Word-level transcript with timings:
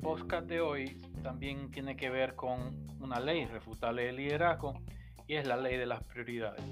podcast 0.00 0.46
de 0.46 0.60
hoy 0.60 1.00
también 1.22 1.70
tiene 1.70 1.96
que 1.96 2.10
ver 2.10 2.34
con 2.34 2.86
una 3.00 3.20
ley 3.20 3.46
refutable 3.46 4.06
del 4.06 4.16
liderazgo 4.16 4.74
y 5.26 5.34
es 5.34 5.46
la 5.46 5.56
ley 5.56 5.76
de 5.76 5.86
las 5.86 6.02
prioridades. 6.04 6.62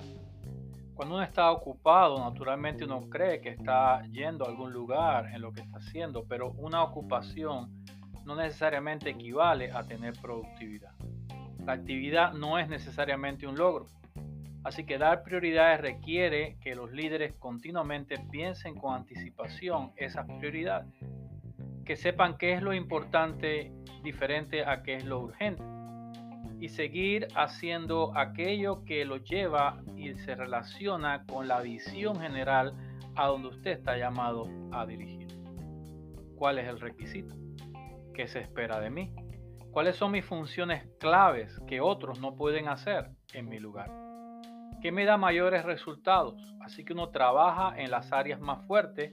Cuando 0.94 1.16
uno 1.16 1.24
está 1.24 1.50
ocupado, 1.50 2.18
naturalmente 2.18 2.84
uno 2.84 3.08
cree 3.10 3.40
que 3.40 3.50
está 3.50 4.02
yendo 4.06 4.46
a 4.46 4.48
algún 4.48 4.72
lugar 4.72 5.26
en 5.34 5.42
lo 5.42 5.52
que 5.52 5.60
está 5.60 5.76
haciendo, 5.76 6.24
pero 6.24 6.52
una 6.52 6.82
ocupación 6.82 7.84
no 8.24 8.34
necesariamente 8.34 9.10
equivale 9.10 9.70
a 9.72 9.82
tener 9.86 10.14
productividad. 10.20 10.92
La 11.64 11.74
actividad 11.74 12.32
no 12.32 12.58
es 12.58 12.68
necesariamente 12.68 13.46
un 13.46 13.56
logro. 13.56 13.86
Así 14.64 14.84
que 14.84 14.98
dar 14.98 15.22
prioridades 15.22 15.80
requiere 15.80 16.56
que 16.60 16.74
los 16.74 16.90
líderes 16.90 17.34
continuamente 17.34 18.16
piensen 18.30 18.74
con 18.74 18.94
anticipación 18.94 19.92
esas 19.96 20.26
prioridades, 20.38 20.88
que 21.86 21.96
sepan 21.96 22.36
qué 22.36 22.52
es 22.52 22.62
lo 22.62 22.74
importante 22.74 23.72
diferente 24.02 24.64
a 24.64 24.82
qué 24.82 24.96
es 24.96 25.04
lo 25.04 25.20
urgente 25.20 25.62
y 26.58 26.68
seguir 26.68 27.28
haciendo 27.36 28.16
aquello 28.16 28.84
que 28.84 29.04
lo 29.04 29.18
lleva 29.18 29.80
y 29.94 30.14
se 30.14 30.34
relaciona 30.34 31.24
con 31.26 31.46
la 31.46 31.60
visión 31.60 32.18
general 32.18 32.74
a 33.14 33.26
donde 33.26 33.48
usted 33.48 33.70
está 33.72 33.96
llamado 33.96 34.48
a 34.72 34.84
dirigir. 34.84 35.28
¿Cuál 36.36 36.58
es 36.58 36.66
el 36.66 36.80
requisito? 36.80 37.34
¿Qué 38.14 38.26
se 38.26 38.40
espera 38.40 38.80
de 38.80 38.90
mí? 38.90 39.14
¿Cuáles 39.70 39.96
son 39.96 40.12
mis 40.12 40.24
funciones 40.24 40.88
claves 40.98 41.60
que 41.68 41.80
otros 41.80 42.20
no 42.20 42.34
pueden 42.34 42.68
hacer 42.68 43.10
en 43.32 43.48
mi 43.48 43.60
lugar? 43.60 43.90
¿Qué 44.82 44.90
me 44.90 45.04
da 45.04 45.16
mayores 45.18 45.64
resultados? 45.64 46.34
Así 46.60 46.84
que 46.84 46.94
uno 46.94 47.10
trabaja 47.10 47.78
en 47.78 47.90
las 47.90 48.12
áreas 48.12 48.40
más 48.40 48.66
fuertes 48.66 49.12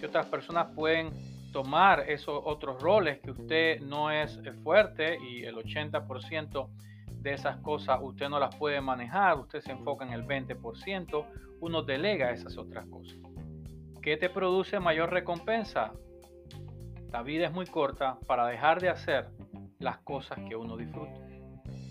y 0.00 0.04
otras 0.04 0.26
personas 0.26 0.68
pueden 0.74 1.10
tomar 1.52 2.10
esos 2.10 2.40
otros 2.44 2.82
roles 2.82 3.20
que 3.20 3.30
usted 3.30 3.80
no 3.80 4.10
es 4.10 4.40
fuerte 4.62 5.18
y 5.20 5.44
el 5.44 5.56
80% 5.56 6.68
de 7.06 7.34
esas 7.34 7.58
cosas 7.58 8.00
usted 8.02 8.28
no 8.28 8.40
las 8.40 8.56
puede 8.56 8.80
manejar, 8.80 9.38
usted 9.38 9.60
se 9.60 9.70
enfoca 9.70 10.04
en 10.04 10.12
el 10.12 10.26
20%, 10.26 11.26
uno 11.60 11.82
delega 11.82 12.32
esas 12.32 12.58
otras 12.58 12.86
cosas. 12.86 13.16
¿Qué 14.02 14.16
te 14.16 14.28
produce 14.28 14.80
mayor 14.80 15.12
recompensa? 15.12 15.92
La 17.12 17.22
vida 17.22 17.46
es 17.46 17.52
muy 17.52 17.66
corta 17.66 18.18
para 18.26 18.46
dejar 18.46 18.80
de 18.80 18.88
hacer 18.88 19.28
las 19.78 19.98
cosas 19.98 20.38
que 20.48 20.56
uno 20.56 20.76
disfruta. 20.76 21.20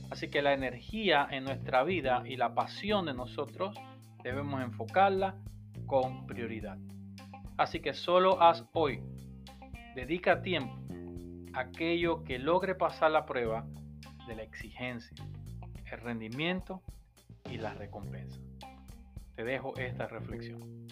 Así 0.09 0.29
que 0.29 0.41
la 0.41 0.53
energía 0.53 1.27
en 1.31 1.45
nuestra 1.45 1.83
vida 1.83 2.23
y 2.25 2.35
la 2.35 2.53
pasión 2.53 3.05
de 3.05 3.13
nosotros 3.13 3.77
debemos 4.23 4.61
enfocarla 4.61 5.35
con 5.85 6.25
prioridad. 6.27 6.77
Así 7.57 7.79
que 7.79 7.93
solo 7.93 8.41
haz 8.41 8.65
hoy. 8.73 9.01
Dedica 9.95 10.41
tiempo 10.41 10.73
a 11.53 11.61
aquello 11.61 12.23
que 12.23 12.39
logre 12.39 12.75
pasar 12.75 13.11
la 13.11 13.25
prueba 13.25 13.67
de 14.25 14.35
la 14.35 14.43
exigencia, 14.43 15.15
el 15.91 15.99
rendimiento 15.99 16.81
y 17.49 17.57
la 17.57 17.73
recompensa. 17.73 18.39
Te 19.35 19.43
dejo 19.43 19.75
esta 19.77 20.07
reflexión. 20.07 20.87